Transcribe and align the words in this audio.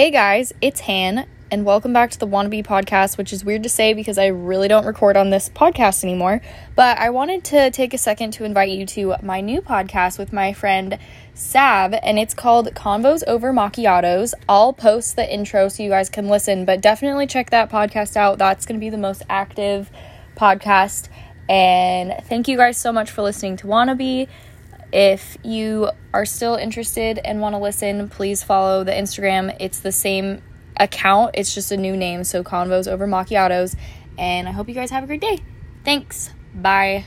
Hey 0.00 0.10
guys, 0.10 0.54
it's 0.62 0.80
Han, 0.80 1.26
and 1.50 1.66
welcome 1.66 1.92
back 1.92 2.10
to 2.10 2.18
the 2.18 2.26
Wannabe 2.26 2.64
podcast, 2.64 3.18
which 3.18 3.34
is 3.34 3.44
weird 3.44 3.62
to 3.64 3.68
say 3.68 3.92
because 3.92 4.16
I 4.16 4.28
really 4.28 4.66
don't 4.66 4.86
record 4.86 5.14
on 5.14 5.28
this 5.28 5.50
podcast 5.50 6.02
anymore. 6.04 6.40
But 6.74 6.96
I 6.96 7.10
wanted 7.10 7.44
to 7.44 7.70
take 7.70 7.92
a 7.92 7.98
second 7.98 8.30
to 8.30 8.44
invite 8.44 8.70
you 8.70 8.86
to 8.86 9.16
my 9.22 9.42
new 9.42 9.60
podcast 9.60 10.18
with 10.18 10.32
my 10.32 10.54
friend 10.54 10.98
Sab, 11.34 11.94
and 12.02 12.18
it's 12.18 12.32
called 12.32 12.74
Convos 12.74 13.22
Over 13.26 13.52
Macchiatos. 13.52 14.32
I'll 14.48 14.72
post 14.72 15.16
the 15.16 15.30
intro 15.30 15.68
so 15.68 15.82
you 15.82 15.90
guys 15.90 16.08
can 16.08 16.28
listen, 16.28 16.64
but 16.64 16.80
definitely 16.80 17.26
check 17.26 17.50
that 17.50 17.68
podcast 17.68 18.16
out. 18.16 18.38
That's 18.38 18.64
going 18.64 18.80
to 18.80 18.82
be 18.82 18.88
the 18.88 18.96
most 18.96 19.22
active 19.28 19.90
podcast. 20.34 21.10
And 21.46 22.24
thank 22.24 22.48
you 22.48 22.56
guys 22.56 22.78
so 22.78 22.90
much 22.90 23.10
for 23.10 23.20
listening 23.20 23.58
to 23.58 23.66
Wannabe. 23.66 24.28
If 24.92 25.36
you 25.44 25.90
are 26.12 26.24
still 26.24 26.56
interested 26.56 27.18
and 27.24 27.40
want 27.40 27.54
to 27.54 27.58
listen, 27.58 28.08
please 28.08 28.42
follow 28.42 28.84
the 28.84 28.92
Instagram. 28.92 29.56
It's 29.60 29.80
the 29.80 29.92
same 29.92 30.42
account, 30.76 31.32
it's 31.34 31.54
just 31.54 31.70
a 31.70 31.76
new 31.76 31.96
name. 31.96 32.24
So, 32.24 32.42
Convos 32.42 32.90
Over 32.90 33.06
Macchiatos. 33.06 33.76
And 34.18 34.48
I 34.48 34.52
hope 34.52 34.68
you 34.68 34.74
guys 34.74 34.90
have 34.90 35.04
a 35.04 35.06
great 35.06 35.20
day. 35.20 35.38
Thanks. 35.84 36.30
Bye. 36.54 37.04